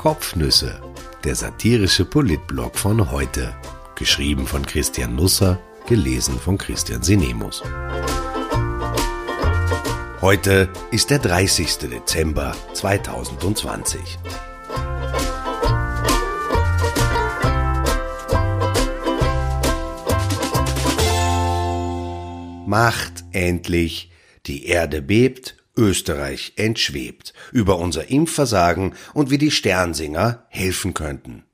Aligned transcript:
Kopfnüsse, 0.00 0.80
der 1.24 1.34
satirische 1.34 2.06
Politblog 2.06 2.78
von 2.78 3.10
heute. 3.10 3.54
Geschrieben 3.96 4.46
von 4.46 4.64
Christian 4.64 5.14
Nusser, 5.14 5.60
gelesen 5.86 6.38
von 6.38 6.56
Christian 6.56 7.02
Sinemus. 7.02 7.62
Heute 10.22 10.70
ist 10.90 11.10
der 11.10 11.18
30. 11.18 11.90
Dezember 11.90 12.56
2020. 12.72 14.00
Macht 22.66 23.24
endlich, 23.32 24.10
die 24.46 24.64
Erde 24.64 25.02
bebt, 25.02 25.59
Österreich 25.76 26.54
entschwebt, 26.56 27.32
über 27.52 27.78
unser 27.78 28.10
Impfversagen 28.10 28.94
und 29.14 29.30
wie 29.30 29.38
die 29.38 29.50
Sternsinger 29.50 30.44
helfen 30.48 30.94
könnten. 30.94 31.44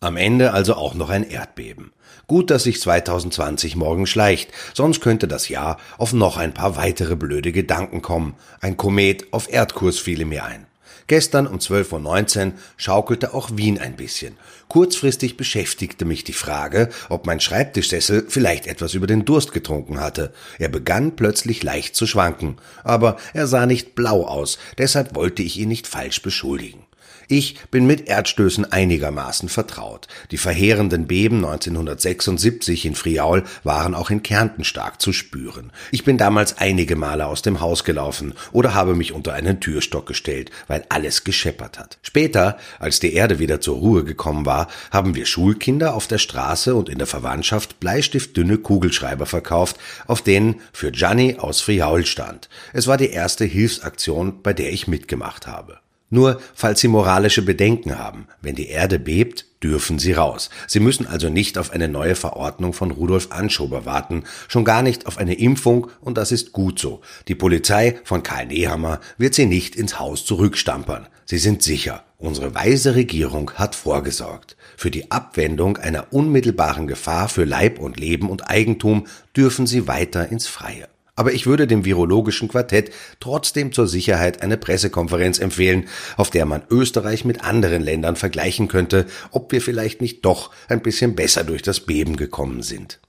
Am 0.00 0.16
Ende 0.16 0.52
also 0.52 0.74
auch 0.74 0.94
noch 0.94 1.10
ein 1.10 1.28
Erdbeben. 1.28 1.92
Gut, 2.28 2.50
dass 2.50 2.64
sich 2.64 2.80
2020 2.80 3.74
morgen 3.74 4.06
schleicht, 4.06 4.52
sonst 4.74 5.00
könnte 5.00 5.26
das 5.26 5.48
Jahr 5.48 5.78
auf 5.96 6.12
noch 6.12 6.36
ein 6.36 6.54
paar 6.54 6.76
weitere 6.76 7.16
blöde 7.16 7.52
Gedanken 7.52 8.02
kommen. 8.02 8.34
Ein 8.60 8.76
Komet 8.76 9.32
auf 9.32 9.52
Erdkurs 9.52 9.98
fiele 9.98 10.24
mir 10.24 10.44
ein. 10.44 10.66
Gestern 11.08 11.46
um 11.46 11.56
12.19 11.56 12.46
Uhr 12.46 12.52
schaukelte 12.76 13.32
auch 13.32 13.50
Wien 13.54 13.78
ein 13.78 13.96
bisschen. 13.96 14.36
Kurzfristig 14.68 15.38
beschäftigte 15.38 16.04
mich 16.04 16.24
die 16.24 16.34
Frage, 16.34 16.90
ob 17.08 17.26
mein 17.26 17.40
Schreibtischsessel 17.40 18.26
vielleicht 18.28 18.66
etwas 18.66 18.92
über 18.92 19.06
den 19.06 19.24
Durst 19.24 19.52
getrunken 19.52 19.98
hatte. 19.98 20.32
Er 20.58 20.68
begann 20.68 21.16
plötzlich 21.16 21.62
leicht 21.62 21.96
zu 21.96 22.06
schwanken, 22.06 22.56
aber 22.84 23.16
er 23.32 23.46
sah 23.46 23.64
nicht 23.64 23.94
blau 23.94 24.26
aus, 24.26 24.58
deshalb 24.76 25.14
wollte 25.14 25.42
ich 25.42 25.58
ihn 25.58 25.68
nicht 25.68 25.86
falsch 25.86 26.20
beschuldigen. 26.20 26.87
Ich 27.30 27.58
bin 27.70 27.86
mit 27.86 28.08
Erdstößen 28.08 28.72
einigermaßen 28.72 29.50
vertraut. 29.50 30.08
Die 30.30 30.38
verheerenden 30.38 31.06
Beben 31.06 31.44
1976 31.44 32.86
in 32.86 32.94
Friaul 32.94 33.44
waren 33.64 33.94
auch 33.94 34.08
in 34.08 34.22
Kärnten 34.22 34.64
stark 34.64 35.02
zu 35.02 35.12
spüren. 35.12 35.70
Ich 35.90 36.04
bin 36.04 36.16
damals 36.16 36.56
einige 36.56 36.96
Male 36.96 37.26
aus 37.26 37.42
dem 37.42 37.60
Haus 37.60 37.84
gelaufen 37.84 38.32
oder 38.50 38.72
habe 38.72 38.94
mich 38.94 39.12
unter 39.12 39.34
einen 39.34 39.60
Türstock 39.60 40.06
gestellt, 40.06 40.50
weil 40.68 40.86
alles 40.88 41.22
gescheppert 41.22 41.78
hat. 41.78 41.98
Später, 42.00 42.56
als 42.78 42.98
die 42.98 43.12
Erde 43.12 43.38
wieder 43.38 43.60
zur 43.60 43.76
Ruhe 43.76 44.04
gekommen 44.04 44.46
war, 44.46 44.68
haben 44.90 45.14
wir 45.14 45.26
Schulkinder 45.26 45.92
auf 45.92 46.06
der 46.06 46.16
Straße 46.16 46.74
und 46.74 46.88
in 46.88 46.96
der 46.96 47.06
Verwandtschaft 47.06 47.78
bleistiftdünne 47.78 48.56
Kugelschreiber 48.56 49.26
verkauft, 49.26 49.76
auf 50.06 50.22
denen 50.22 50.62
für 50.72 50.92
Gianni 50.92 51.36
aus 51.36 51.60
Friaul 51.60 52.06
stand. 52.06 52.48
Es 52.72 52.86
war 52.86 52.96
die 52.96 53.10
erste 53.10 53.44
Hilfsaktion, 53.44 54.40
bei 54.42 54.54
der 54.54 54.72
ich 54.72 54.88
mitgemacht 54.88 55.46
habe. 55.46 55.80
Nur 56.10 56.40
falls 56.54 56.80
Sie 56.80 56.88
moralische 56.88 57.42
Bedenken 57.42 57.98
haben, 57.98 58.28
wenn 58.40 58.54
die 58.54 58.68
Erde 58.68 58.98
bebt, 58.98 59.44
dürfen 59.62 59.98
Sie 59.98 60.12
raus. 60.12 60.48
Sie 60.66 60.80
müssen 60.80 61.06
also 61.06 61.28
nicht 61.28 61.58
auf 61.58 61.70
eine 61.70 61.88
neue 61.88 62.14
Verordnung 62.14 62.72
von 62.72 62.90
Rudolf 62.90 63.30
Anschober 63.30 63.84
warten, 63.84 64.24
schon 64.48 64.64
gar 64.64 64.82
nicht 64.82 65.06
auf 65.06 65.18
eine 65.18 65.34
Impfung, 65.34 65.88
und 66.00 66.16
das 66.16 66.32
ist 66.32 66.52
gut 66.52 66.78
so. 66.78 67.02
Die 67.28 67.34
Polizei 67.34 68.00
von 68.04 68.22
Karl 68.22 68.46
Nehammer 68.46 69.00
wird 69.18 69.34
Sie 69.34 69.46
nicht 69.46 69.76
ins 69.76 69.98
Haus 69.98 70.24
zurückstampern. 70.24 71.08
Sie 71.26 71.38
sind 71.38 71.62
sicher. 71.62 72.04
Unsere 72.16 72.54
weise 72.54 72.94
Regierung 72.94 73.52
hat 73.52 73.74
vorgesorgt. 73.74 74.56
Für 74.76 74.90
die 74.90 75.10
Abwendung 75.10 75.76
einer 75.76 76.12
unmittelbaren 76.12 76.86
Gefahr 76.86 77.28
für 77.28 77.44
Leib 77.44 77.78
und 77.78 77.98
Leben 78.00 78.30
und 78.30 78.48
Eigentum 78.48 79.06
dürfen 79.36 79.66
Sie 79.66 79.86
weiter 79.86 80.30
ins 80.30 80.46
Freie. 80.46 80.88
Aber 81.18 81.32
ich 81.32 81.46
würde 81.46 81.66
dem 81.66 81.84
virologischen 81.84 82.46
Quartett 82.46 82.92
trotzdem 83.18 83.72
zur 83.72 83.88
Sicherheit 83.88 84.40
eine 84.40 84.56
Pressekonferenz 84.56 85.40
empfehlen, 85.40 85.88
auf 86.16 86.30
der 86.30 86.46
man 86.46 86.62
Österreich 86.70 87.24
mit 87.24 87.42
anderen 87.42 87.82
Ländern 87.82 88.14
vergleichen 88.14 88.68
könnte, 88.68 89.04
ob 89.32 89.50
wir 89.50 89.60
vielleicht 89.60 90.00
nicht 90.00 90.24
doch 90.24 90.52
ein 90.68 90.80
bisschen 90.80 91.16
besser 91.16 91.42
durch 91.42 91.62
das 91.62 91.80
Beben 91.80 92.14
gekommen 92.16 92.62
sind. 92.62 93.00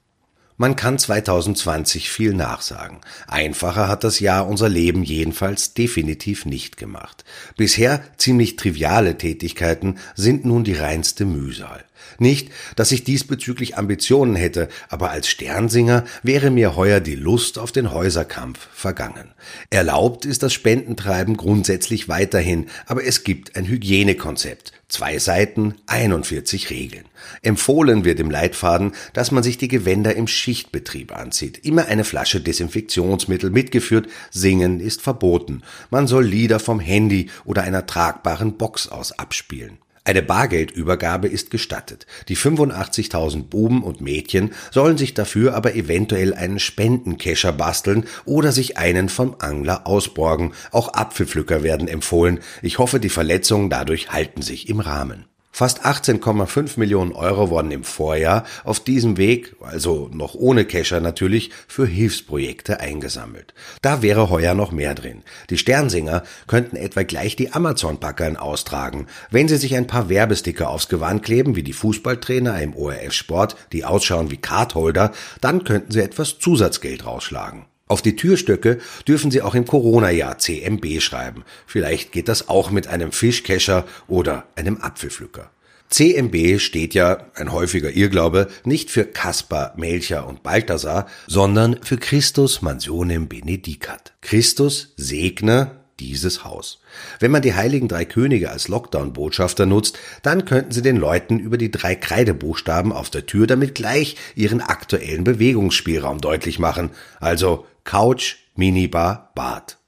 Man 0.56 0.74
kann 0.74 0.98
2020 0.98 2.10
viel 2.10 2.34
nachsagen. 2.34 2.98
Einfacher 3.28 3.86
hat 3.86 4.02
das 4.02 4.18
Jahr 4.18 4.48
unser 4.48 4.68
Leben 4.68 5.04
jedenfalls 5.04 5.74
definitiv 5.74 6.46
nicht 6.46 6.76
gemacht. 6.76 7.24
Bisher 7.56 8.02
ziemlich 8.16 8.56
triviale 8.56 9.18
Tätigkeiten 9.18 9.98
sind 10.16 10.44
nun 10.44 10.64
die 10.64 10.74
reinste 10.74 11.26
Mühsal. 11.26 11.84
Nicht, 12.18 12.50
dass 12.76 12.92
ich 12.92 13.04
diesbezüglich 13.04 13.76
Ambitionen 13.76 14.36
hätte, 14.36 14.68
aber 14.88 15.10
als 15.10 15.28
Sternsinger 15.28 16.04
wäre 16.22 16.50
mir 16.50 16.76
heuer 16.76 17.00
die 17.00 17.14
Lust 17.14 17.58
auf 17.58 17.72
den 17.72 17.92
Häuserkampf 17.92 18.68
vergangen. 18.72 19.32
Erlaubt 19.70 20.24
ist 20.24 20.42
das 20.42 20.52
Spendentreiben 20.52 21.36
grundsätzlich 21.36 22.08
weiterhin, 22.08 22.66
aber 22.86 23.04
es 23.04 23.24
gibt 23.24 23.56
ein 23.56 23.66
Hygienekonzept. 23.66 24.72
Zwei 24.90 25.20
Seiten, 25.20 25.76
41 25.86 26.70
Regeln. 26.70 27.04
Empfohlen 27.42 28.04
wird 28.04 28.18
im 28.18 28.28
Leitfaden, 28.28 28.90
dass 29.12 29.30
man 29.30 29.44
sich 29.44 29.56
die 29.56 29.68
Gewänder 29.68 30.16
im 30.16 30.26
Schichtbetrieb 30.26 31.16
anzieht. 31.16 31.64
Immer 31.64 31.86
eine 31.86 32.02
Flasche 32.02 32.40
Desinfektionsmittel 32.40 33.50
mitgeführt. 33.50 34.08
Singen 34.30 34.80
ist 34.80 35.00
verboten. 35.00 35.62
Man 35.90 36.08
soll 36.08 36.24
Lieder 36.24 36.58
vom 36.58 36.80
Handy 36.80 37.30
oder 37.44 37.62
einer 37.62 37.86
tragbaren 37.86 38.56
Box 38.56 38.88
aus 38.88 39.12
abspielen. 39.12 39.78
Eine 40.02 40.22
Bargeldübergabe 40.22 41.28
ist 41.28 41.50
gestattet. 41.50 42.06
Die 42.28 42.36
85.000 42.36 43.44
Buben 43.44 43.82
und 43.82 44.00
Mädchen 44.00 44.52
sollen 44.70 44.96
sich 44.96 45.12
dafür 45.12 45.54
aber 45.54 45.74
eventuell 45.74 46.32
einen 46.32 46.58
Spendenkescher 46.58 47.52
basteln 47.52 48.06
oder 48.24 48.50
sich 48.50 48.78
einen 48.78 49.10
vom 49.10 49.36
Angler 49.38 49.86
ausborgen. 49.86 50.52
Auch 50.70 50.94
Apfelpflücker 50.94 51.62
werden 51.62 51.86
empfohlen. 51.86 52.40
Ich 52.62 52.78
hoffe, 52.78 52.98
die 52.98 53.10
Verletzungen 53.10 53.68
dadurch 53.68 54.10
halten 54.10 54.40
sich 54.40 54.70
im 54.70 54.80
Rahmen. 54.80 55.29
Fast 55.52 55.84
18,5 55.84 56.78
Millionen 56.78 57.12
Euro 57.12 57.50
wurden 57.50 57.70
im 57.72 57.84
Vorjahr 57.84 58.44
auf 58.64 58.80
diesem 58.80 59.16
Weg, 59.16 59.56
also 59.60 60.08
noch 60.12 60.34
ohne 60.34 60.64
Kescher 60.64 61.00
natürlich, 61.00 61.50
für 61.66 61.86
Hilfsprojekte 61.86 62.80
eingesammelt. 62.80 63.52
Da 63.82 64.00
wäre 64.00 64.30
heuer 64.30 64.54
noch 64.54 64.70
mehr 64.70 64.94
drin. 64.94 65.22
Die 65.50 65.58
Sternsinger 65.58 66.22
könnten 66.46 66.76
etwa 66.76 67.02
gleich 67.02 67.36
die 67.36 67.52
Amazon-Packern 67.52 68.36
austragen. 68.36 69.06
Wenn 69.30 69.48
sie 69.48 69.56
sich 69.56 69.76
ein 69.76 69.88
paar 69.88 70.08
Werbesticker 70.08 70.70
aufs 70.70 70.88
Gewand 70.88 71.24
kleben, 71.24 71.56
wie 71.56 71.64
die 71.64 71.72
Fußballtrainer 71.72 72.62
im 72.62 72.74
ORF 72.74 73.12
Sport, 73.12 73.56
die 73.72 73.84
ausschauen 73.84 74.30
wie 74.30 74.38
Cardholder, 74.38 75.12
dann 75.40 75.64
könnten 75.64 75.92
sie 75.92 76.00
etwas 76.00 76.38
Zusatzgeld 76.38 77.04
rausschlagen. 77.04 77.66
Auf 77.90 78.02
die 78.02 78.14
Türstöcke 78.14 78.78
dürfen 79.08 79.32
Sie 79.32 79.42
auch 79.42 79.56
im 79.56 79.64
Corona-Jahr 79.64 80.38
CMB 80.38 81.00
schreiben. 81.00 81.42
Vielleicht 81.66 82.12
geht 82.12 82.28
das 82.28 82.48
auch 82.48 82.70
mit 82.70 82.86
einem 82.86 83.10
Fischkescher 83.10 83.84
oder 84.06 84.44
einem 84.54 84.80
Apfelpflücker. 84.80 85.50
CMB 85.88 86.60
steht 86.60 86.94
ja, 86.94 87.26
ein 87.34 87.50
häufiger 87.50 87.90
Irrglaube, 87.90 88.46
nicht 88.62 88.92
für 88.92 89.04
Kaspar, 89.04 89.74
Melcher 89.76 90.28
und 90.28 90.44
Balthasar, 90.44 91.08
sondern 91.26 91.82
für 91.82 91.96
Christus 91.96 92.62
Mansionem 92.62 93.26
Benedicat. 93.26 94.12
Christus 94.20 94.94
segne 94.96 95.72
dieses 96.00 96.44
Haus. 96.44 96.80
Wenn 97.18 97.30
man 97.30 97.42
die 97.42 97.54
heiligen 97.54 97.88
drei 97.88 98.04
Könige 98.04 98.50
als 98.50 98.68
Lockdown-Botschafter 98.68 99.66
nutzt, 99.66 99.98
dann 100.22 100.44
könnten 100.44 100.72
sie 100.72 100.82
den 100.82 100.96
Leuten 100.96 101.38
über 101.38 101.58
die 101.58 101.70
drei 101.70 101.94
Kreidebuchstaben 101.94 102.92
auf 102.92 103.10
der 103.10 103.26
Tür 103.26 103.46
damit 103.46 103.74
gleich 103.74 104.16
ihren 104.34 104.60
aktuellen 104.60 105.24
Bewegungsspielraum 105.24 106.20
deutlich 106.20 106.58
machen. 106.58 106.90
Also 107.20 107.66
Couch, 107.84 108.36
Minibar, 108.54 109.32
Bad. 109.34 109.78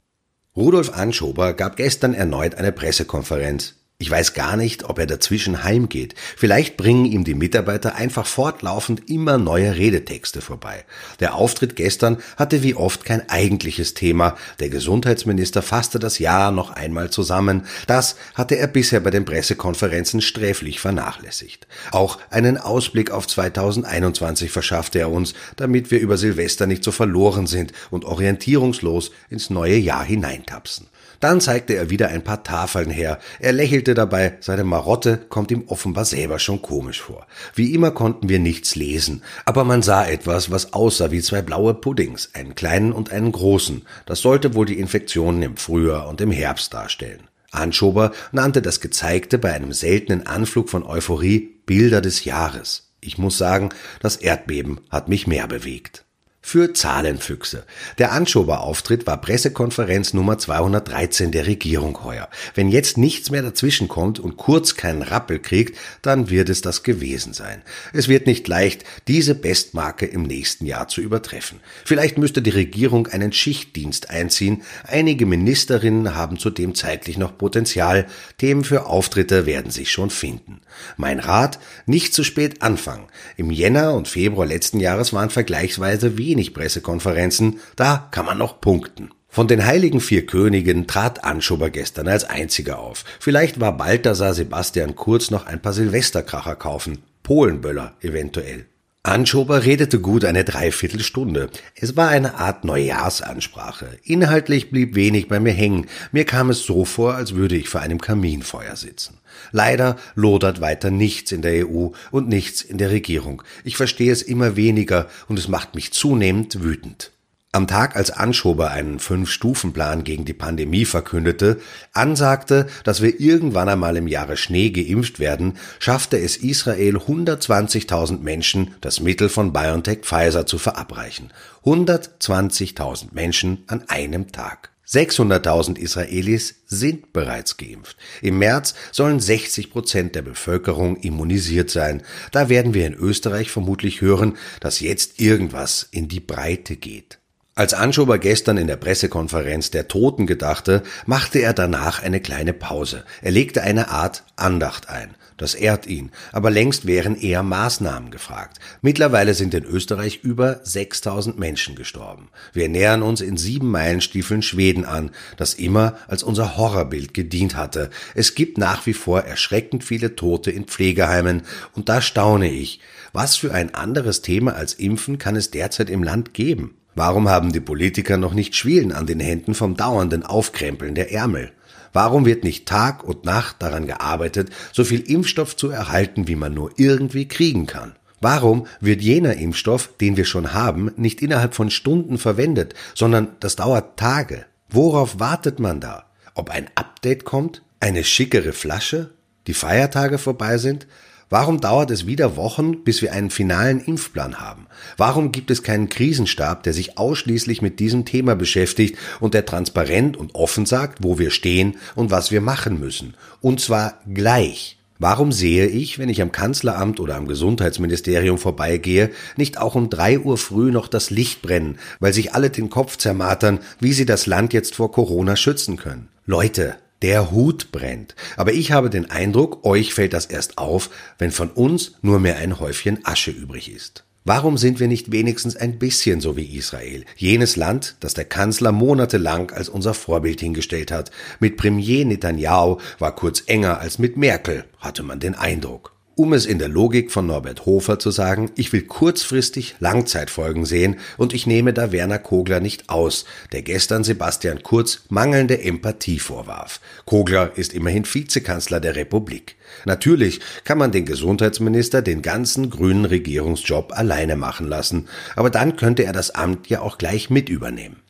Rudolf 0.56 0.90
Anschober 0.96 1.54
gab 1.54 1.76
gestern 1.76 2.14
erneut 2.14 2.54
eine 2.56 2.72
Pressekonferenz. 2.72 3.81
Ich 4.02 4.10
weiß 4.10 4.34
gar 4.34 4.56
nicht, 4.56 4.82
ob 4.82 4.98
er 4.98 5.06
dazwischen 5.06 5.62
heimgeht. 5.62 6.16
Vielleicht 6.36 6.76
bringen 6.76 7.04
ihm 7.04 7.22
die 7.22 7.36
Mitarbeiter 7.36 7.94
einfach 7.94 8.26
fortlaufend 8.26 9.08
immer 9.08 9.38
neue 9.38 9.76
Redetexte 9.76 10.40
vorbei. 10.40 10.84
Der 11.20 11.36
Auftritt 11.36 11.76
gestern 11.76 12.16
hatte 12.36 12.64
wie 12.64 12.74
oft 12.74 13.04
kein 13.04 13.28
eigentliches 13.28 13.94
Thema. 13.94 14.36
Der 14.58 14.70
Gesundheitsminister 14.70 15.62
fasste 15.62 16.00
das 16.00 16.18
Jahr 16.18 16.50
noch 16.50 16.70
einmal 16.70 17.10
zusammen. 17.10 17.64
Das 17.86 18.16
hatte 18.34 18.58
er 18.58 18.66
bisher 18.66 18.98
bei 18.98 19.10
den 19.10 19.24
Pressekonferenzen 19.24 20.20
sträflich 20.20 20.80
vernachlässigt. 20.80 21.68
Auch 21.92 22.18
einen 22.28 22.58
Ausblick 22.58 23.12
auf 23.12 23.28
2021 23.28 24.50
verschaffte 24.50 24.98
er 24.98 25.12
uns, 25.12 25.34
damit 25.54 25.92
wir 25.92 26.00
über 26.00 26.16
Silvester 26.16 26.66
nicht 26.66 26.82
so 26.82 26.90
verloren 26.90 27.46
sind 27.46 27.72
und 27.92 28.04
orientierungslos 28.04 29.12
ins 29.30 29.48
neue 29.48 29.76
Jahr 29.76 30.02
hineintapsen. 30.02 30.88
Dann 31.22 31.40
zeigte 31.40 31.76
er 31.76 31.88
wieder 31.88 32.08
ein 32.08 32.24
paar 32.24 32.42
Tafeln 32.42 32.90
her. 32.90 33.20
Er 33.38 33.52
lächelte 33.52 33.94
dabei, 33.94 34.38
seine 34.40 34.64
Marotte 34.64 35.18
kommt 35.28 35.52
ihm 35.52 35.62
offenbar 35.68 36.04
selber 36.04 36.40
schon 36.40 36.62
komisch 36.62 37.00
vor. 37.00 37.28
Wie 37.54 37.74
immer 37.74 37.92
konnten 37.92 38.28
wir 38.28 38.40
nichts 38.40 38.74
lesen, 38.74 39.22
aber 39.44 39.62
man 39.62 39.82
sah 39.82 40.04
etwas, 40.04 40.50
was 40.50 40.72
aussah 40.72 41.12
wie 41.12 41.22
zwei 41.22 41.40
blaue 41.40 41.74
Puddings, 41.74 42.30
einen 42.34 42.56
kleinen 42.56 42.92
und 42.92 43.12
einen 43.12 43.30
großen. 43.30 43.82
Das 44.04 44.18
sollte 44.18 44.56
wohl 44.56 44.66
die 44.66 44.80
Infektionen 44.80 45.42
im 45.42 45.56
Frühjahr 45.56 46.08
und 46.08 46.20
im 46.20 46.32
Herbst 46.32 46.74
darstellen. 46.74 47.28
Anschober 47.52 48.10
nannte 48.32 48.60
das 48.60 48.80
Gezeigte 48.80 49.38
bei 49.38 49.52
einem 49.52 49.72
seltenen 49.72 50.26
Anflug 50.26 50.70
von 50.70 50.82
Euphorie 50.82 51.54
Bilder 51.66 52.00
des 52.00 52.24
Jahres. 52.24 52.90
Ich 53.00 53.16
muss 53.16 53.38
sagen, 53.38 53.68
das 54.00 54.16
Erdbeben 54.16 54.80
hat 54.90 55.08
mich 55.08 55.28
mehr 55.28 55.46
bewegt. 55.46 56.04
Für 56.44 56.74
Zahlenfüchse. 56.74 57.64
Der 57.98 58.12
Anschoberauftritt 58.12 59.06
war 59.06 59.20
Pressekonferenz 59.20 60.12
Nummer 60.12 60.38
213 60.38 61.30
der 61.30 61.46
Regierung 61.46 62.02
heuer. 62.02 62.28
Wenn 62.54 62.68
jetzt 62.68 62.98
nichts 62.98 63.30
mehr 63.30 63.42
dazwischen 63.42 63.86
kommt 63.86 64.18
und 64.18 64.36
Kurz 64.36 64.74
keinen 64.74 65.02
Rappel 65.02 65.38
kriegt, 65.38 65.78
dann 66.02 66.30
wird 66.30 66.48
es 66.48 66.60
das 66.60 66.82
gewesen 66.82 67.32
sein. 67.32 67.62
Es 67.92 68.08
wird 68.08 68.26
nicht 68.26 68.48
leicht, 68.48 68.84
diese 69.06 69.36
Bestmarke 69.36 70.04
im 70.04 70.24
nächsten 70.24 70.66
Jahr 70.66 70.88
zu 70.88 71.00
übertreffen. 71.00 71.60
Vielleicht 71.84 72.18
müsste 72.18 72.42
die 72.42 72.50
Regierung 72.50 73.06
einen 73.06 73.32
Schichtdienst 73.32 74.10
einziehen. 74.10 74.62
Einige 74.86 75.26
Ministerinnen 75.26 76.16
haben 76.16 76.38
zudem 76.38 76.74
zeitlich 76.74 77.18
noch 77.18 77.38
Potenzial. 77.38 78.08
Themen 78.38 78.64
für 78.64 78.86
Auftritte 78.86 79.46
werden 79.46 79.70
sich 79.70 79.92
schon 79.92 80.10
finden. 80.10 80.60
Mein 80.96 81.20
Rat, 81.20 81.60
nicht 81.86 82.12
zu 82.12 82.24
spät 82.24 82.62
anfangen. 82.62 83.06
Im 83.36 83.52
Jänner 83.52 83.94
und 83.94 84.08
Februar 84.08 84.46
letzten 84.46 84.80
Jahres 84.80 85.12
waren 85.12 85.30
vergleichsweise 85.30 86.18
wenig 86.18 86.31
wenig 86.32 86.54
Pressekonferenzen, 86.54 87.60
da 87.76 88.08
kann 88.10 88.24
man 88.24 88.38
noch 88.38 88.60
punkten. 88.60 89.10
Von 89.28 89.48
den 89.48 89.66
heiligen 89.66 90.00
vier 90.00 90.24
Königen 90.26 90.86
trat 90.86 91.24
Anschober 91.24 91.68
gestern 91.68 92.08
als 92.08 92.24
einziger 92.24 92.78
auf. 92.78 93.04
Vielleicht 93.20 93.60
war 93.60 93.76
Balthasar 93.76 94.32
Sebastian 94.32 94.96
Kurz 94.96 95.30
noch 95.30 95.46
ein 95.46 95.60
paar 95.60 95.74
Silvesterkracher 95.74 96.56
kaufen. 96.56 97.02
Polenböller 97.22 97.94
eventuell. 98.00 98.66
Anschober 99.04 99.64
redete 99.64 99.98
gut 99.98 100.24
eine 100.24 100.44
Dreiviertelstunde. 100.44 101.50
Es 101.74 101.96
war 101.96 102.08
eine 102.08 102.36
Art 102.36 102.64
Neujahrsansprache. 102.64 103.98
Inhaltlich 104.04 104.70
blieb 104.70 104.94
wenig 104.94 105.26
bei 105.26 105.40
mir 105.40 105.52
hängen. 105.52 105.88
Mir 106.12 106.24
kam 106.24 106.50
es 106.50 106.62
so 106.64 106.84
vor, 106.84 107.16
als 107.16 107.34
würde 107.34 107.56
ich 107.56 107.68
vor 107.68 107.80
einem 107.80 108.00
Kaminfeuer 108.00 108.76
sitzen. 108.76 109.18
Leider 109.50 109.96
lodert 110.14 110.60
weiter 110.60 110.92
nichts 110.92 111.32
in 111.32 111.42
der 111.42 111.68
EU 111.68 111.88
und 112.12 112.28
nichts 112.28 112.62
in 112.62 112.78
der 112.78 112.90
Regierung. 112.90 113.42
Ich 113.64 113.76
verstehe 113.76 114.12
es 114.12 114.22
immer 114.22 114.54
weniger 114.54 115.08
und 115.26 115.36
es 115.36 115.48
macht 115.48 115.74
mich 115.74 115.92
zunehmend 115.92 116.62
wütend. 116.62 117.10
Am 117.54 117.66
Tag, 117.66 117.96
als 117.96 118.10
Anschober 118.10 118.70
einen 118.70 118.98
Fünf-Stufen-Plan 118.98 120.04
gegen 120.04 120.24
die 120.24 120.32
Pandemie 120.32 120.86
verkündete, 120.86 121.60
ansagte, 121.92 122.66
dass 122.82 123.02
wir 123.02 123.20
irgendwann 123.20 123.68
einmal 123.68 123.98
im 123.98 124.08
Jahre 124.08 124.38
Schnee 124.38 124.70
geimpft 124.70 125.20
werden, 125.20 125.58
schaffte 125.78 126.18
es 126.18 126.38
Israel 126.38 126.96
120.000 126.96 128.20
Menschen, 128.20 128.74
das 128.80 129.00
Mittel 129.00 129.28
von 129.28 129.52
BioNTech 129.52 129.98
Pfizer 130.00 130.46
zu 130.46 130.56
verabreichen. 130.56 131.30
120.000 131.62 133.08
Menschen 133.12 133.64
an 133.66 133.86
einem 133.86 134.32
Tag. 134.32 134.70
600.000 134.88 135.76
Israelis 135.76 136.54
sind 136.64 137.12
bereits 137.12 137.58
geimpft. 137.58 137.98
Im 138.22 138.38
März 138.38 138.74
sollen 138.92 139.20
60 139.20 139.70
Prozent 139.70 140.14
der 140.14 140.22
Bevölkerung 140.22 140.96
immunisiert 140.96 141.68
sein. 141.68 142.02
Da 142.30 142.48
werden 142.48 142.72
wir 142.72 142.86
in 142.86 142.94
Österreich 142.94 143.50
vermutlich 143.50 144.00
hören, 144.00 144.38
dass 144.60 144.80
jetzt 144.80 145.20
irgendwas 145.20 145.86
in 145.90 146.08
die 146.08 146.20
Breite 146.20 146.76
geht. 146.76 147.18
Als 147.54 147.74
Anschober 147.74 148.18
gestern 148.18 148.56
in 148.56 148.66
der 148.66 148.76
Pressekonferenz 148.76 149.70
der 149.70 149.86
Toten 149.86 150.26
gedachte, 150.26 150.82
machte 151.04 151.38
er 151.40 151.52
danach 151.52 152.02
eine 152.02 152.18
kleine 152.18 152.54
Pause. 152.54 153.04
Er 153.20 153.30
legte 153.30 153.62
eine 153.62 153.90
Art 153.90 154.24
Andacht 154.36 154.88
ein. 154.88 155.14
Das 155.36 155.54
ehrt 155.54 155.86
ihn, 155.86 156.12
aber 156.32 156.50
längst 156.50 156.86
wären 156.86 157.14
eher 157.14 157.42
Maßnahmen 157.42 158.10
gefragt. 158.10 158.58
Mittlerweile 158.80 159.34
sind 159.34 159.52
in 159.52 159.64
Österreich 159.64 160.20
über 160.22 160.60
6000 160.62 161.38
Menschen 161.38 161.74
gestorben. 161.74 162.30
Wir 162.54 162.70
nähern 162.70 163.02
uns 163.02 163.20
in 163.20 163.36
sieben 163.36 163.70
Meilenstiefeln 163.70 164.40
Schweden 164.40 164.86
an, 164.86 165.10
das 165.36 165.52
immer 165.52 165.98
als 166.08 166.22
unser 166.22 166.56
Horrorbild 166.56 167.12
gedient 167.12 167.54
hatte. 167.54 167.90
Es 168.14 168.34
gibt 168.34 168.56
nach 168.56 168.86
wie 168.86 168.94
vor 168.94 169.22
erschreckend 169.22 169.84
viele 169.84 170.16
Tote 170.16 170.50
in 170.50 170.64
Pflegeheimen, 170.64 171.42
und 171.74 171.90
da 171.90 172.00
staune 172.00 172.50
ich. 172.50 172.80
Was 173.12 173.36
für 173.36 173.52
ein 173.52 173.74
anderes 173.74 174.22
Thema 174.22 174.54
als 174.54 174.72
Impfen 174.72 175.18
kann 175.18 175.36
es 175.36 175.50
derzeit 175.50 175.90
im 175.90 176.02
Land 176.02 176.32
geben? 176.32 176.76
Warum 176.94 177.28
haben 177.28 177.52
die 177.52 177.60
Politiker 177.60 178.18
noch 178.18 178.34
nicht 178.34 178.54
Schwielen 178.54 178.92
an 178.92 179.06
den 179.06 179.20
Händen 179.20 179.54
vom 179.54 179.76
dauernden 179.76 180.24
Aufkrempeln 180.24 180.94
der 180.94 181.12
Ärmel? 181.12 181.52
Warum 181.92 182.24
wird 182.24 182.44
nicht 182.44 182.66
Tag 182.66 183.04
und 183.04 183.24
Nacht 183.24 183.56
daran 183.60 183.86
gearbeitet, 183.86 184.50
so 184.72 184.84
viel 184.84 185.00
Impfstoff 185.00 185.56
zu 185.56 185.68
erhalten, 185.68 186.26
wie 186.28 186.36
man 186.36 186.54
nur 186.54 186.72
irgendwie 186.76 187.28
kriegen 187.28 187.66
kann? 187.66 187.94
Warum 188.20 188.66
wird 188.80 189.02
jener 189.02 189.34
Impfstoff, 189.34 189.90
den 190.00 190.16
wir 190.16 190.24
schon 190.24 190.54
haben, 190.54 190.92
nicht 190.96 191.22
innerhalb 191.22 191.54
von 191.54 191.70
Stunden 191.70 192.18
verwendet, 192.18 192.74
sondern 192.94 193.28
das 193.40 193.56
dauert 193.56 193.98
Tage? 193.98 194.46
Worauf 194.68 195.18
wartet 195.18 195.58
man 195.58 195.80
da? 195.80 196.06
Ob 196.34 196.50
ein 196.50 196.70
Update 196.74 197.24
kommt? 197.24 197.62
Eine 197.80 198.04
schickere 198.04 198.52
Flasche? 198.52 199.10
Die 199.46 199.54
Feiertage 199.54 200.18
vorbei 200.18 200.56
sind? 200.58 200.86
Warum 201.32 201.62
dauert 201.62 201.90
es 201.90 202.06
wieder 202.06 202.36
Wochen, 202.36 202.84
bis 202.84 203.00
wir 203.00 203.14
einen 203.14 203.30
finalen 203.30 203.80
Impfplan 203.80 204.38
haben? 204.38 204.66
Warum 204.98 205.32
gibt 205.32 205.50
es 205.50 205.62
keinen 205.62 205.88
Krisenstab, 205.88 206.62
der 206.62 206.74
sich 206.74 206.98
ausschließlich 206.98 207.62
mit 207.62 207.80
diesem 207.80 208.04
Thema 208.04 208.36
beschäftigt 208.36 208.98
und 209.18 209.32
der 209.32 209.46
transparent 209.46 210.18
und 210.18 210.34
offen 210.34 210.66
sagt, 210.66 210.98
wo 211.00 211.18
wir 211.18 211.30
stehen 211.30 211.76
und 211.94 212.10
was 212.10 212.32
wir 212.32 212.42
machen 212.42 212.78
müssen? 212.78 213.14
Und 213.40 213.62
zwar 213.62 213.94
gleich. 214.12 214.76
Warum 214.98 215.32
sehe 215.32 215.68
ich, 215.68 215.98
wenn 215.98 216.10
ich 216.10 216.20
am 216.20 216.32
Kanzleramt 216.32 217.00
oder 217.00 217.16
am 217.16 217.26
Gesundheitsministerium 217.26 218.36
vorbeigehe, 218.36 219.10
nicht 219.38 219.56
auch 219.56 219.74
um 219.74 219.88
drei 219.88 220.18
Uhr 220.18 220.36
früh 220.36 220.70
noch 220.70 220.86
das 220.86 221.08
Licht 221.08 221.40
brennen, 221.40 221.78
weil 221.98 222.12
sich 222.12 222.34
alle 222.34 222.50
den 222.50 222.68
Kopf 222.68 222.98
zermatern, 222.98 223.60
wie 223.80 223.94
sie 223.94 224.04
das 224.04 224.26
Land 224.26 224.52
jetzt 224.52 224.74
vor 224.74 224.92
Corona 224.92 225.36
schützen 225.36 225.78
können? 225.78 226.08
Leute, 226.26 226.76
der 227.02 227.30
Hut 227.30 227.72
brennt. 227.72 228.14
Aber 228.36 228.52
ich 228.52 228.72
habe 228.72 228.90
den 228.90 229.10
Eindruck, 229.10 229.64
euch 229.64 229.92
fällt 229.94 230.12
das 230.12 230.26
erst 230.26 230.58
auf, 230.58 230.90
wenn 231.18 231.30
von 231.30 231.50
uns 231.50 231.92
nur 232.02 232.20
mehr 232.20 232.36
ein 232.36 232.60
Häufchen 232.60 233.04
Asche 233.04 233.30
übrig 233.30 233.72
ist. 233.72 234.04
Warum 234.24 234.56
sind 234.56 234.78
wir 234.78 234.86
nicht 234.86 235.10
wenigstens 235.10 235.56
ein 235.56 235.80
bisschen 235.80 236.20
so 236.20 236.36
wie 236.36 236.56
Israel, 236.56 237.04
jenes 237.16 237.56
Land, 237.56 237.96
das 237.98 238.14
der 238.14 238.24
Kanzler 238.24 238.70
monatelang 238.70 239.50
als 239.50 239.68
unser 239.68 239.94
Vorbild 239.94 240.38
hingestellt 240.38 240.92
hat? 240.92 241.10
Mit 241.40 241.56
Premier 241.56 242.04
Netanyahu 242.04 242.78
war 243.00 243.16
kurz 243.16 243.42
enger 243.46 243.80
als 243.80 243.98
mit 243.98 244.16
Merkel, 244.16 244.64
hatte 244.78 245.02
man 245.02 245.18
den 245.18 245.34
Eindruck. 245.34 245.92
Um 246.14 246.34
es 246.34 246.44
in 246.44 246.58
der 246.58 246.68
Logik 246.68 247.10
von 247.10 247.26
Norbert 247.26 247.64
Hofer 247.64 247.98
zu 247.98 248.10
sagen, 248.10 248.50
ich 248.54 248.70
will 248.74 248.82
kurzfristig 248.82 249.76
Langzeitfolgen 249.80 250.66
sehen 250.66 250.96
und 251.16 251.32
ich 251.32 251.46
nehme 251.46 251.72
da 251.72 251.90
Werner 251.90 252.18
Kogler 252.18 252.60
nicht 252.60 252.90
aus, 252.90 253.24
der 253.52 253.62
gestern 253.62 254.04
Sebastian 254.04 254.62
Kurz 254.62 255.04
mangelnde 255.08 255.62
Empathie 255.62 256.18
vorwarf. 256.18 256.80
Kogler 257.06 257.52
ist 257.56 257.72
immerhin 257.72 258.04
Vizekanzler 258.04 258.78
der 258.78 258.94
Republik. 258.94 259.56
Natürlich 259.86 260.40
kann 260.64 260.76
man 260.76 260.92
den 260.92 261.06
Gesundheitsminister 261.06 262.02
den 262.02 262.20
ganzen 262.20 262.68
grünen 262.68 263.06
Regierungsjob 263.06 263.96
alleine 263.96 264.36
machen 264.36 264.68
lassen, 264.68 265.08
aber 265.34 265.48
dann 265.48 265.76
könnte 265.76 266.04
er 266.04 266.12
das 266.12 266.30
Amt 266.30 266.68
ja 266.68 266.82
auch 266.82 266.98
gleich 266.98 267.30
mit 267.30 267.48
übernehmen. 267.48 268.02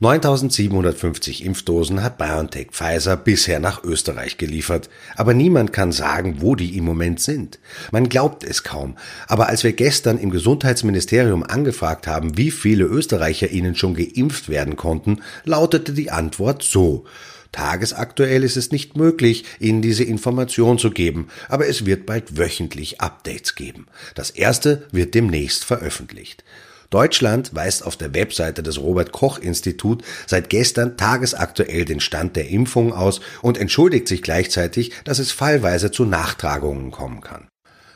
9750 0.00 1.44
Impfdosen 1.44 2.04
hat 2.04 2.18
BioNTech 2.18 2.68
Pfizer 2.70 3.16
bisher 3.16 3.58
nach 3.58 3.82
Österreich 3.82 4.38
geliefert, 4.38 4.88
aber 5.16 5.34
niemand 5.34 5.72
kann 5.72 5.90
sagen, 5.90 6.36
wo 6.38 6.54
die 6.54 6.76
im 6.76 6.84
Moment 6.84 7.18
sind. 7.18 7.58
Man 7.90 8.08
glaubt 8.08 8.44
es 8.44 8.62
kaum, 8.62 8.96
aber 9.26 9.48
als 9.48 9.64
wir 9.64 9.72
gestern 9.72 10.16
im 10.18 10.30
Gesundheitsministerium 10.30 11.42
angefragt 11.42 12.06
haben, 12.06 12.38
wie 12.38 12.52
viele 12.52 12.84
Österreicher 12.84 13.50
ihnen 13.50 13.74
schon 13.74 13.94
geimpft 13.94 14.48
werden 14.48 14.76
konnten, 14.76 15.20
lautete 15.44 15.92
die 15.92 16.12
Antwort 16.12 16.62
so 16.62 17.04
Tagesaktuell 17.50 18.44
ist 18.44 18.58
es 18.58 18.70
nicht 18.72 18.96
möglich, 18.96 19.44
Ihnen 19.58 19.80
diese 19.80 20.04
Information 20.04 20.78
zu 20.78 20.90
geben, 20.90 21.28
aber 21.48 21.66
es 21.66 21.86
wird 21.86 22.04
bald 22.04 22.36
wöchentlich 22.36 23.00
Updates 23.00 23.54
geben. 23.54 23.86
Das 24.14 24.30
erste 24.30 24.86
wird 24.92 25.14
demnächst 25.14 25.64
veröffentlicht. 25.64 26.44
Deutschland 26.90 27.54
weist 27.54 27.84
auf 27.84 27.96
der 27.96 28.14
Webseite 28.14 28.62
des 28.62 28.80
Robert 28.80 29.12
Koch 29.12 29.38
Institut 29.38 30.02
seit 30.26 30.48
gestern 30.48 30.96
tagesaktuell 30.96 31.84
den 31.84 32.00
Stand 32.00 32.36
der 32.36 32.48
Impfung 32.48 32.92
aus 32.94 33.20
und 33.42 33.58
entschuldigt 33.58 34.08
sich 34.08 34.22
gleichzeitig, 34.22 34.92
dass 35.04 35.18
es 35.18 35.30
fallweise 35.30 35.90
zu 35.90 36.06
Nachtragungen 36.06 36.90
kommen 36.90 37.20
kann. 37.20 37.48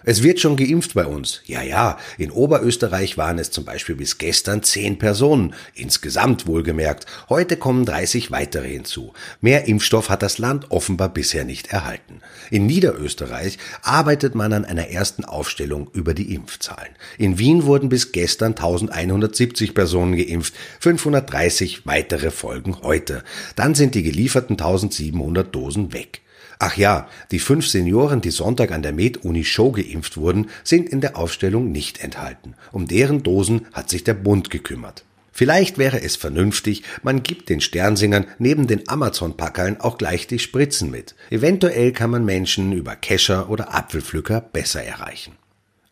Es 0.05 0.23
wird 0.23 0.41
schon 0.41 0.57
geimpft 0.57 0.95
bei 0.95 1.07
uns. 1.07 1.43
Ja, 1.47 1.63
ja, 1.63 1.99
in 2.19 2.31
Oberösterreich 2.31 3.17
waren 3.17 3.39
es 3.39 3.51
zum 3.51 3.65
Beispiel 3.65 3.95
bis 3.95 4.19
gestern 4.19 4.63
zehn 4.63 4.99
Personen, 4.99 5.55
insgesamt 5.75 6.47
wohlgemerkt. 6.47 7.07
Heute 7.29 7.57
kommen 7.57 7.85
30 7.85 8.31
weitere 8.31 8.69
hinzu. 8.69 9.13
Mehr 9.41 9.69
Impfstoff 9.69 10.09
hat 10.09 10.23
das 10.23 10.39
Land 10.39 10.71
offenbar 10.71 11.09
bisher 11.09 11.45
nicht 11.45 11.69
erhalten. 11.69 12.21
In 12.51 12.67
Niederösterreich 12.67 13.59
arbeitet 13.83 14.35
man 14.35 14.53
an 14.53 14.65
einer 14.65 14.89
ersten 14.89 15.25
Aufstellung 15.25 15.89
über 15.93 16.15
die 16.15 16.35
Impfzahlen. 16.35 16.93
In 17.19 17.39
Wien 17.39 17.65
wurden 17.65 17.89
bis 17.89 18.13
gestern 18.13 18.53
1170 18.53 19.75
Personen 19.75 20.17
geimpft, 20.17 20.55
530 20.81 21.87
weitere 21.87 22.31
folgen 22.31 22.77
heute. 22.83 23.23
Dann 23.55 23.75
sind 23.75 23.95
die 23.95 24.03
gelieferten 24.03 24.55
1700 24.55 25.55
Dosen 25.55 25.93
weg. 25.93 26.22
Ach 26.65 26.77
ja, 26.77 27.09
die 27.33 27.41
fünf 27.41 27.67
Senioren, 27.67 28.21
die 28.21 28.31
Sonntag 28.31 28.71
an 28.71 28.83
der 28.83 28.93
Med-Uni 28.93 29.43
Show 29.43 29.73
geimpft 29.73 30.17
wurden, 30.17 30.49
sind 30.63 30.89
in 30.89 31.01
der 31.01 31.17
Aufstellung 31.17 31.73
nicht 31.73 31.99
enthalten. 32.05 32.55
Um 32.71 32.87
deren 32.87 33.25
Dosen 33.25 33.67
hat 33.73 33.91
sich 33.91 34.05
der 34.05 34.15
Bund 34.15 34.49
gekümmert. 34.49 35.05
Vielleicht 35.33 35.77
wäre 35.77 36.01
es 36.01 36.15
vernünftig, 36.15 36.85
man 37.03 37.25
gibt 37.25 37.49
den 37.49 37.61
Sternsingern 37.61 38.27
neben 38.39 38.69
den 38.69 38.89
Amazon-Packerln 38.89 39.81
auch 39.81 39.99
gleich 39.99 40.29
die 40.29 40.39
Spritzen 40.39 40.89
mit. 40.89 41.17
Eventuell 41.31 41.91
kann 41.91 42.11
man 42.11 42.25
Menschen 42.25 42.71
über 42.71 42.95
Kescher 42.95 43.51
oder 43.51 43.75
Apfelpflücker 43.75 44.41
besser 44.41 44.85
erreichen. 44.85 45.33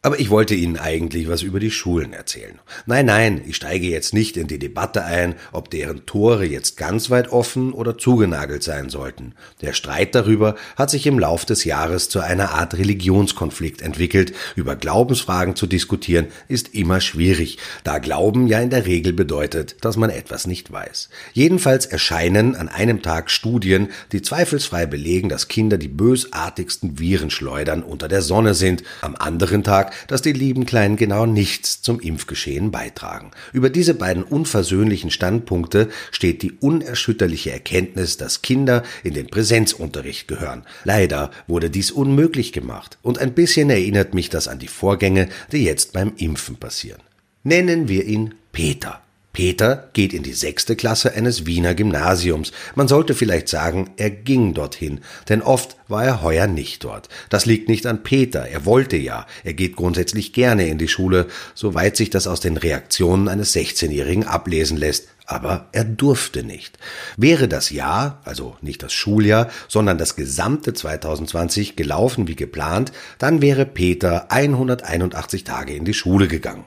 Aber 0.03 0.19
ich 0.19 0.31
wollte 0.31 0.55
Ihnen 0.55 0.79
eigentlich 0.79 1.29
was 1.29 1.43
über 1.43 1.61
die 1.61 1.71
Schulen 1.71 2.15
erzählen. 2.15 2.59
Nein, 2.87 3.05
nein, 3.05 3.43
ich 3.47 3.57
steige 3.57 3.87
jetzt 3.87 4.15
nicht 4.15 4.39
in 4.39 4.47
die 4.47 4.59
Debatte 4.59 5.05
ein, 5.05 5.35
ob 5.53 5.71
deren 5.71 6.07
Tore 6.07 6.47
jetzt 6.47 6.79
ganz 6.79 7.11
weit 7.11 7.31
offen 7.33 7.75
oder 7.75 7.99
zugenagelt 7.99 8.63
sein 8.63 8.89
sollten. 8.89 9.35
Der 9.61 9.75
Streit 9.75 10.15
darüber 10.15 10.55
hat 10.77 10.89
sich 10.89 11.07
im 11.07 11.19
Lauf 11.19 11.45
des 11.45 11.65
Jahres 11.65 12.09
zu 12.09 12.21
einer 12.21 12.53
Art 12.53 12.79
Religionskonflikt 12.79 13.83
entwickelt. 13.83 14.33
Über 14.57 14.75
Glaubensfragen 14.75 15.55
zu 15.55 15.67
diskutieren 15.67 16.29
ist 16.49 16.75
immer 16.75 17.03
schwierig, 17.03 17.59
da 17.85 17.99
Glauben 17.99 18.47
ja 18.47 18.59
in 18.59 18.71
der 18.71 18.87
Regel 18.87 19.13
bedeutet, 19.13 19.77
dass 19.83 19.99
man 19.99 20.09
etwas 20.09 20.47
nicht 20.47 20.73
weiß. 20.73 21.11
Jedenfalls 21.35 21.85
erscheinen 21.85 22.57
an 22.57 22.71
einem 22.71 23.03
Tag 23.03 23.31
Studien, 23.31 23.91
die 24.13 24.23
zweifelsfrei 24.23 24.87
belegen, 24.87 25.29
dass 25.29 25.49
Kinder 25.49 25.77
die 25.77 25.89
bösartigsten 25.89 26.99
Virenschleudern 26.99 27.83
unter 27.83 28.09
der 28.09 28.23
Sonne 28.23 28.55
sind. 28.55 28.83
Am 29.03 29.15
anderen 29.15 29.63
Tag 29.63 29.90
dass 30.09 30.23
die 30.23 30.33
lieben 30.33 30.67
Kleinen 30.67 30.97
genau 30.97 31.27
nichts 31.27 31.83
zum 31.83 32.01
Impfgeschehen 32.01 32.71
beitragen. 32.71 33.31
Über 33.53 33.71
diese 33.71 33.95
beiden 33.95 34.23
unversöhnlichen 34.23 35.11
Standpunkte 35.11 35.89
steht 36.11 36.43
die 36.43 36.53
unerschütterliche 36.53 37.53
Erkenntnis, 37.53 38.17
dass 38.17 38.43
Kinder 38.43 38.83
in 39.03 39.15
den 39.15 39.27
Präsenzunterricht 39.27 40.29
gehören. 40.29 40.65
Leider 40.85 41.31
wurde 41.47 41.71
dies 41.71 41.91
unmöglich 41.91 42.53
gemacht 42.53 42.99
und 43.03 43.19
ein 43.19 43.35
bisschen 43.35 43.71
erinnert 43.71 44.15
mich 44.15 44.31
das 44.31 44.49
an 44.49 44.59
die 44.59 44.69
Vorgänge, 44.69 45.29
die 45.53 45.65
jetzt 45.65 45.93
beim 45.93 46.13
Impfen 46.17 46.57
passieren. 46.57 47.03
Nennen 47.43 47.89
wir 47.89 48.05
ihn 48.05 48.35
Peter. 48.53 49.01
Peter 49.33 49.89
geht 49.93 50.13
in 50.13 50.23
die 50.23 50.33
sechste 50.33 50.75
Klasse 50.75 51.15
eines 51.15 51.47
Wiener 51.47 51.75
Gymnasiums. 51.75 52.51
Man 52.75 52.89
sollte 52.89 53.15
vielleicht 53.15 53.49
sagen, 53.49 53.91
er 53.97 54.11
ging 54.11 54.55
dorthin, 54.55 55.01
denn 55.29 55.41
oft 55.41 55.77
war 55.87 56.05
er 56.05 56.23
heuer 56.23 56.49
nicht 56.49 56.83
dort. 56.83 57.09
Das 57.29 57.47
liegt 57.47 57.69
nicht 57.69 57.87
an 57.87 58.03
Peter, 58.03 58.47
er 58.47 58.67
wollte 58.67 58.97
ja, 58.97 59.27
er 59.45 59.55
geht 59.55 59.77
grundsätzlich 59.77 60.33
gerne 60.33 60.69
in 60.69 60.79
die 60.79 60.89
Schule, 60.89 61.29
soweit 61.55 61.97
sich 61.97 62.11
das 62.11 62.27
aus 62.27 62.41
den 62.41 62.57
Reaktionen 62.57 63.29
eines 63.29 63.55
16-Jährigen 63.55 64.25
ablesen 64.25 64.77
lässt, 64.77 65.09
aber 65.31 65.69
er 65.73 65.85
durfte 65.85 66.43
nicht. 66.43 66.79
Wäre 67.17 67.47
das 67.47 67.71
Jahr, 67.71 68.21
also 68.25 68.57
nicht 68.63 68.83
das 68.83 68.93
Schuljahr, 68.93 69.49
sondern 69.69 69.97
das 69.97 70.17
gesamte 70.17 70.75
2020 70.75 71.77
gelaufen 71.77 72.27
wie 72.27 72.35
geplant, 72.35 72.91
dann 73.19 73.41
wäre 73.41 73.65
Peter 73.65 74.31
181 74.33 75.45
Tage 75.45 75.75
in 75.75 75.85
die 75.85 75.95
Schule 75.95 76.27
gegangen. 76.27 76.65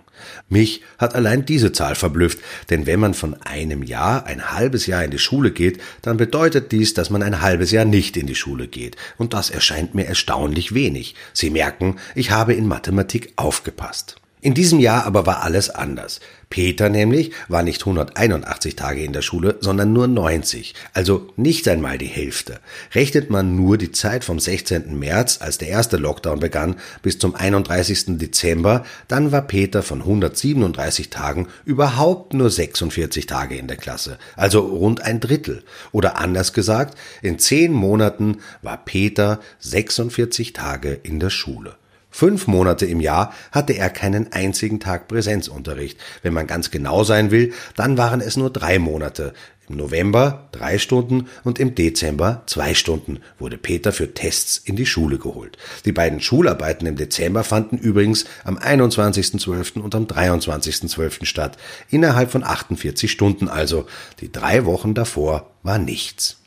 Mich 0.48 0.82
hat 0.98 1.16
allein 1.16 1.46
diese 1.46 1.74
Zahl 1.74 1.96
verblüfft, 1.96 2.40
denn 2.70 2.86
wenn 2.86 3.02
man 3.02 3.14
von 3.14 3.34
einem 3.42 3.84
Jahr 3.84 4.26
ein 4.26 4.52
halbes 4.52 4.88
Jahr 4.88 5.04
in 5.04 5.12
die 5.12 5.20
Schule 5.20 5.52
geht, 5.52 5.82
dann 6.02 6.16
bedeutet 6.16 6.72
dies, 6.72 6.94
dass 6.94 7.10
man 7.10 7.22
ein 7.22 7.42
halbes 7.42 7.72
Jahr 7.72 7.84
nicht 7.84 8.16
in 8.16 8.28
die 8.28 8.36
Schule 8.36 8.70
geht, 8.70 8.96
und 9.18 9.34
das 9.34 9.50
erscheint 9.50 9.94
mir 9.94 10.06
erstaunlich 10.06 10.74
wenig. 10.74 11.16
Sie 11.34 11.50
merken, 11.50 11.98
ich 12.16 12.32
habe 12.32 12.54
in 12.54 12.68
Mathematik 12.68 13.34
aufgepasst. 13.36 14.16
In 14.44 14.54
diesem 14.54 14.82
Jahr 14.82 15.06
aber 15.06 15.26
war 15.26 15.42
alles 15.44 15.70
anders. 15.70 16.20
Peter 16.50 16.90
nämlich 16.90 17.32
war 17.48 17.64
nicht 17.64 17.80
181 17.80 18.76
Tage 18.76 19.02
in 19.02 19.14
der 19.14 19.22
Schule, 19.22 19.56
sondern 19.62 19.94
nur 19.94 20.10
90, 20.10 20.76
also 20.92 21.30
nicht 21.38 21.66
einmal 21.70 21.98
die 21.98 22.08
Hälfte. 22.08 22.60
Rechnet 22.94 23.30
man 23.30 23.56
nur 23.56 23.78
die 23.78 23.94
Zeit 23.94 24.26
vom 24.26 24.42
16. 24.42 25.00
März, 25.00 25.38
als 25.40 25.60
der 25.60 25.70
erste 25.70 25.96
Lockdown 25.96 26.42
begann, 26.42 26.76
bis 27.02 27.20
zum 27.20 27.36
31. 27.36 28.18
Dezember, 28.18 28.86
dann 29.08 29.32
war 29.32 29.44
Peter 29.44 29.82
von 29.82 30.02
137 30.02 31.10
Tagen 31.10 31.48
überhaupt 31.64 32.34
nur 32.34 32.50
46 32.50 33.26
Tage 33.26 33.56
in 33.56 33.70
der 33.70 33.78
Klasse, 33.78 34.18
also 34.36 34.60
rund 34.60 35.00
ein 35.00 35.22
Drittel. 35.22 35.64
Oder 35.94 36.18
anders 36.18 36.52
gesagt, 36.52 36.98
in 37.22 37.40
zehn 37.40 37.72
Monaten 37.72 38.40
war 38.62 38.84
Peter 38.84 39.40
46 39.60 40.52
Tage 40.52 40.92
in 40.92 41.22
der 41.22 41.30
Schule. 41.30 41.78
Fünf 42.14 42.46
Monate 42.46 42.86
im 42.86 43.00
Jahr 43.00 43.34
hatte 43.52 43.74
er 43.74 43.90
keinen 43.90 44.32
einzigen 44.32 44.80
Tag 44.80 45.08
Präsenzunterricht. 45.08 45.98
Wenn 46.22 46.34
man 46.34 46.46
ganz 46.46 46.70
genau 46.70 47.04
sein 47.04 47.32
will, 47.32 47.54
dann 47.76 47.98
waren 47.98 48.22
es 48.22 48.38
nur 48.38 48.52
drei 48.52 48.78
Monate. 48.78 49.34
Im 49.68 49.78
November 49.78 50.48
drei 50.52 50.78
Stunden 50.78 51.28
und 51.44 51.58
im 51.58 51.74
Dezember 51.74 52.44
zwei 52.46 52.76
Stunden 52.76 53.20
wurde 53.40 53.58
Peter 53.58 53.92
für 53.92 54.14
Tests 54.14 54.62
in 54.64 54.76
die 54.76 54.86
Schule 54.86 55.18
geholt. 55.18 55.58
Die 55.86 55.92
beiden 55.92 56.22
Schularbeiten 56.22 56.86
im 56.86 56.98
Dezember 56.98 57.44
fanden 57.44 57.80
übrigens 57.80 58.26
am 58.44 58.60
21.12. 58.60 59.80
und 59.80 59.96
am 59.96 60.06
23.12. 60.06 61.26
statt. 61.26 61.58
Innerhalb 61.90 62.30
von 62.30 62.44
48 62.44 63.12
Stunden 63.12 63.48
also. 63.48 63.88
Die 64.20 64.32
drei 64.32 64.66
Wochen 64.66 64.94
davor 64.94 65.50
war 65.64 65.80
nichts. 65.80 66.43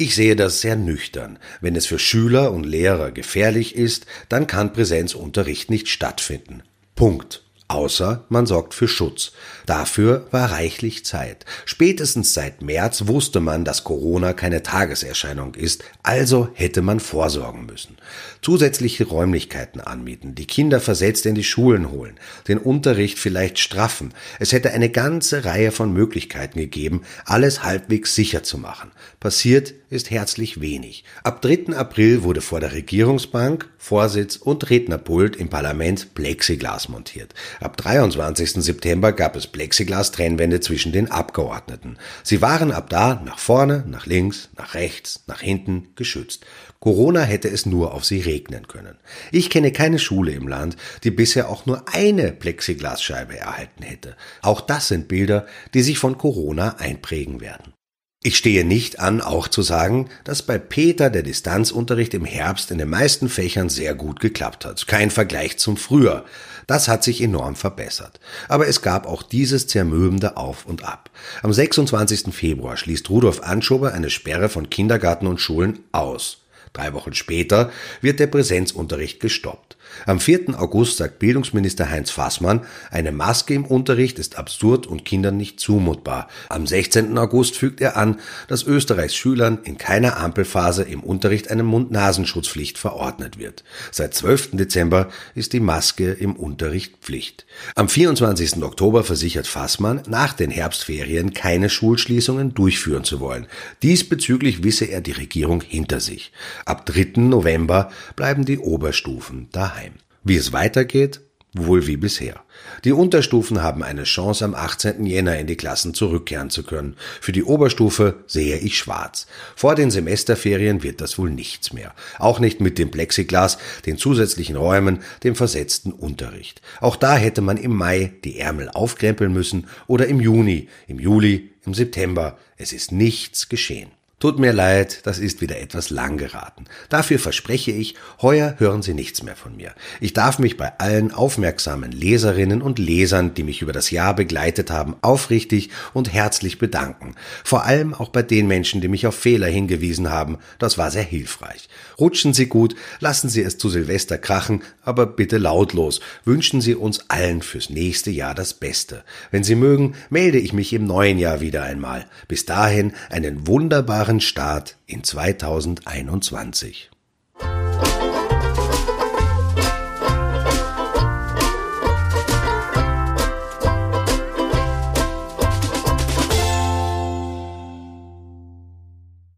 Ich 0.00 0.14
sehe 0.14 0.34
das 0.34 0.62
sehr 0.62 0.76
nüchtern. 0.76 1.38
Wenn 1.60 1.76
es 1.76 1.84
für 1.84 1.98
Schüler 1.98 2.52
und 2.52 2.64
Lehrer 2.64 3.10
gefährlich 3.12 3.74
ist, 3.74 4.06
dann 4.30 4.46
kann 4.46 4.72
Präsenzunterricht 4.72 5.68
nicht 5.68 5.88
stattfinden. 5.88 6.62
Punkt. 6.94 7.42
Außer 7.68 8.24
man 8.30 8.46
sorgt 8.46 8.72
für 8.72 8.88
Schutz. 8.88 9.32
Dafür 9.66 10.26
war 10.30 10.52
reichlich 10.52 11.04
Zeit. 11.04 11.44
Spätestens 11.66 12.32
seit 12.32 12.62
März 12.62 13.08
wusste 13.08 13.40
man, 13.40 13.64
dass 13.66 13.84
Corona 13.84 14.32
keine 14.32 14.62
Tageserscheinung 14.62 15.54
ist, 15.54 15.84
also 16.02 16.48
hätte 16.54 16.80
man 16.80 16.98
vorsorgen 16.98 17.66
müssen. 17.66 17.98
Zusätzliche 18.40 19.04
Räumlichkeiten 19.04 19.80
anmieten, 19.80 20.34
die 20.34 20.46
Kinder 20.46 20.80
versetzt 20.80 21.26
in 21.26 21.34
die 21.34 21.44
Schulen 21.44 21.90
holen, 21.92 22.18
den 22.48 22.58
Unterricht 22.58 23.18
vielleicht 23.18 23.58
straffen. 23.58 24.14
Es 24.40 24.52
hätte 24.52 24.72
eine 24.72 24.88
ganze 24.88 25.44
Reihe 25.44 25.70
von 25.70 25.92
Möglichkeiten 25.92 26.58
gegeben, 26.58 27.02
alles 27.26 27.62
halbwegs 27.62 28.14
sicher 28.14 28.42
zu 28.42 28.56
machen. 28.58 28.90
Passiert 29.20 29.74
ist 29.90 30.10
herzlich 30.10 30.60
wenig. 30.60 31.04
Ab 31.24 31.42
3. 31.42 31.76
April 31.76 32.22
wurde 32.22 32.40
vor 32.40 32.60
der 32.60 32.72
Regierungsbank, 32.72 33.68
Vorsitz 33.76 34.36
und 34.36 34.70
Rednerpult 34.70 35.34
im 35.34 35.50
Parlament 35.50 36.14
Plexiglas 36.14 36.88
montiert. 36.88 37.34
Ab 37.60 37.76
23. 37.76 38.52
September 38.62 39.12
gab 39.12 39.34
es 39.34 39.48
Plexiglas-Trennwände 39.48 40.60
zwischen 40.60 40.92
den 40.92 41.10
Abgeordneten. 41.10 41.98
Sie 42.22 42.40
waren 42.40 42.70
ab 42.70 42.88
da 42.88 43.20
nach 43.24 43.40
vorne, 43.40 43.84
nach 43.88 44.06
links, 44.06 44.48
nach 44.56 44.74
rechts, 44.74 45.24
nach 45.26 45.40
hinten 45.40 45.88
geschützt. 45.96 46.46
Corona 46.78 47.22
hätte 47.22 47.48
es 47.48 47.66
nur 47.66 47.92
auf 47.92 48.04
sie 48.04 48.20
regnen 48.20 48.68
können. 48.68 48.96
Ich 49.32 49.50
kenne 49.50 49.72
keine 49.72 49.98
Schule 49.98 50.32
im 50.32 50.46
Land, 50.46 50.76
die 51.02 51.10
bisher 51.10 51.48
auch 51.48 51.66
nur 51.66 51.92
eine 51.92 52.30
Plexiglasscheibe 52.32 53.36
erhalten 53.36 53.82
hätte. 53.82 54.16
Auch 54.40 54.60
das 54.60 54.86
sind 54.88 55.08
Bilder, 55.08 55.46
die 55.74 55.82
sich 55.82 55.98
von 55.98 56.16
Corona 56.16 56.76
einprägen 56.78 57.40
werden. 57.40 57.74
Ich 58.22 58.36
stehe 58.36 58.66
nicht 58.66 59.00
an, 59.00 59.22
auch 59.22 59.48
zu 59.48 59.62
sagen, 59.62 60.10
dass 60.24 60.42
bei 60.42 60.58
Peter 60.58 61.08
der 61.08 61.22
Distanzunterricht 61.22 62.12
im 62.12 62.26
Herbst 62.26 62.70
in 62.70 62.76
den 62.76 62.90
meisten 62.90 63.30
Fächern 63.30 63.70
sehr 63.70 63.94
gut 63.94 64.20
geklappt 64.20 64.66
hat. 64.66 64.86
Kein 64.86 65.10
Vergleich 65.10 65.56
zum 65.56 65.78
Früher. 65.78 66.26
Das 66.66 66.86
hat 66.86 67.02
sich 67.02 67.22
enorm 67.22 67.56
verbessert. 67.56 68.20
Aber 68.46 68.68
es 68.68 68.82
gab 68.82 69.06
auch 69.06 69.22
dieses 69.22 69.68
zermürbende 69.68 70.36
Auf 70.36 70.66
und 70.66 70.84
Ab. 70.84 71.08
Am 71.42 71.50
26. 71.50 72.34
Februar 72.34 72.76
schließt 72.76 73.08
Rudolf 73.08 73.40
Anschober 73.40 73.94
eine 73.94 74.10
Sperre 74.10 74.50
von 74.50 74.68
Kindergarten 74.68 75.26
und 75.26 75.40
Schulen 75.40 75.78
aus. 75.90 76.42
Drei 76.72 76.92
Wochen 76.92 77.14
später 77.14 77.70
wird 78.00 78.20
der 78.20 78.28
Präsenzunterricht 78.28 79.18
gestoppt. 79.20 79.76
Am 80.06 80.20
4. 80.20 80.60
August 80.60 80.98
sagt 80.98 81.18
Bildungsminister 81.18 81.90
Heinz 81.90 82.10
Fassmann, 82.10 82.64
eine 82.90 83.10
Maske 83.12 83.54
im 83.54 83.64
Unterricht 83.64 84.18
ist 84.18 84.38
absurd 84.38 84.86
und 84.86 85.04
Kindern 85.04 85.36
nicht 85.36 85.58
zumutbar. 85.58 86.28
Am 86.48 86.66
16. 86.66 87.18
August 87.18 87.56
fügt 87.56 87.80
er 87.80 87.96
an, 87.96 88.20
dass 88.48 88.62
Österreichs 88.62 89.16
Schülern 89.16 89.58
in 89.64 89.78
keiner 89.78 90.16
Ampelphase 90.18 90.84
im 90.84 91.02
Unterricht 91.02 91.50
eine 91.50 91.64
Mund-Nasenschutzpflicht 91.64 92.78
verordnet 92.78 93.38
wird. 93.38 93.64
Seit 93.90 94.14
12. 94.14 94.50
Dezember 94.52 95.08
ist 95.34 95.52
die 95.52 95.60
Maske 95.60 96.12
im 96.12 96.36
Unterricht 96.36 96.98
Pflicht. 97.00 97.46
Am 97.74 97.88
24. 97.88 98.62
Oktober 98.62 99.04
versichert 99.04 99.46
Fassmann, 99.46 100.02
nach 100.06 100.32
den 100.32 100.50
Herbstferien 100.50 101.34
keine 101.34 101.68
Schulschließungen 101.68 102.54
durchführen 102.54 103.04
zu 103.04 103.20
wollen. 103.20 103.46
Diesbezüglich 103.82 104.62
wisse 104.62 104.84
er 104.84 105.00
die 105.00 105.12
Regierung 105.12 105.60
hinter 105.62 106.00
sich. 106.00 106.32
Ab 106.64 106.86
3. 106.86 107.20
November 107.20 107.90
bleiben 108.16 108.44
die 108.44 108.58
Oberstufen 108.58 109.48
daheim. 109.52 109.94
Wie 110.22 110.36
es 110.36 110.52
weitergeht, 110.52 111.20
wohl 111.52 111.86
wie 111.86 111.96
bisher. 111.96 112.40
Die 112.84 112.92
Unterstufen 112.92 113.62
haben 113.62 113.82
eine 113.82 114.04
Chance, 114.04 114.44
am 114.44 114.54
18. 114.54 115.04
Jänner 115.04 115.38
in 115.38 115.46
die 115.46 115.56
Klassen 115.56 115.94
zurückkehren 115.94 116.50
zu 116.50 116.62
können. 116.62 116.96
Für 117.20 117.32
die 117.32 117.42
Oberstufe 117.42 118.22
sehe 118.26 118.58
ich 118.58 118.78
schwarz. 118.78 119.26
Vor 119.56 119.74
den 119.74 119.90
Semesterferien 119.90 120.82
wird 120.82 121.00
das 121.00 121.18
wohl 121.18 121.30
nichts 121.30 121.72
mehr. 121.72 121.94
Auch 122.18 122.38
nicht 122.38 122.60
mit 122.60 122.78
dem 122.78 122.90
Plexiglas, 122.90 123.58
den 123.86 123.98
zusätzlichen 123.98 124.56
Räumen, 124.56 125.00
dem 125.24 125.34
versetzten 125.34 125.92
Unterricht. 125.92 126.62
Auch 126.80 126.96
da 126.96 127.16
hätte 127.16 127.40
man 127.40 127.56
im 127.56 127.74
Mai 127.74 128.12
die 128.24 128.38
Ärmel 128.38 128.68
aufkrempeln 128.70 129.32
müssen 129.32 129.66
oder 129.86 130.06
im 130.06 130.20
Juni, 130.20 130.68
im 130.86 131.00
Juli, 131.00 131.50
im 131.66 131.74
September. 131.74 132.38
Es 132.56 132.72
ist 132.72 132.92
nichts 132.92 133.48
geschehen. 133.48 133.90
Tut 134.20 134.38
mir 134.38 134.52
leid, 134.52 135.00
das 135.04 135.18
ist 135.18 135.40
wieder 135.40 135.58
etwas 135.58 135.88
lang 135.88 136.18
geraten. 136.18 136.66
Dafür 136.90 137.18
verspreche 137.18 137.70
ich, 137.70 137.94
heuer 138.20 138.54
hören 138.58 138.82
Sie 138.82 138.92
nichts 138.92 139.22
mehr 139.22 139.34
von 139.34 139.56
mir. 139.56 139.72
Ich 139.98 140.12
darf 140.12 140.38
mich 140.38 140.58
bei 140.58 140.78
allen 140.78 141.10
aufmerksamen 141.10 141.90
Leserinnen 141.90 142.60
und 142.60 142.78
Lesern, 142.78 143.32
die 143.32 143.44
mich 143.44 143.62
über 143.62 143.72
das 143.72 143.90
Jahr 143.90 144.14
begleitet 144.14 144.70
haben, 144.70 144.94
aufrichtig 145.00 145.70
und 145.94 146.12
herzlich 146.12 146.58
bedanken. 146.58 147.14
Vor 147.44 147.64
allem 147.64 147.94
auch 147.94 148.10
bei 148.10 148.20
den 148.20 148.46
Menschen, 148.46 148.82
die 148.82 148.88
mich 148.88 149.06
auf 149.06 149.14
Fehler 149.14 149.46
hingewiesen 149.46 150.10
haben. 150.10 150.36
Das 150.58 150.76
war 150.76 150.90
sehr 150.90 151.02
hilfreich. 151.02 151.70
Rutschen 151.98 152.34
Sie 152.34 152.46
gut, 152.46 152.76
lassen 152.98 153.30
Sie 153.30 153.40
es 153.40 153.56
zu 153.56 153.70
Silvester 153.70 154.18
krachen, 154.18 154.62
aber 154.82 155.06
bitte 155.06 155.38
lautlos. 155.38 156.00
Wünschen 156.26 156.60
Sie 156.60 156.74
uns 156.74 157.08
allen 157.08 157.40
fürs 157.40 157.70
nächste 157.70 158.10
Jahr 158.10 158.34
das 158.34 158.52
Beste. 158.52 159.02
Wenn 159.30 159.44
Sie 159.44 159.54
mögen, 159.54 159.94
melde 160.10 160.38
ich 160.38 160.52
mich 160.52 160.74
im 160.74 160.84
neuen 160.84 161.18
Jahr 161.18 161.40
wieder 161.40 161.62
einmal. 161.62 162.04
Bis 162.28 162.44
dahin 162.44 162.92
einen 163.08 163.46
wunderbaren 163.46 164.09
Start 164.18 164.74
in 164.88 165.02
2021. 165.02 166.89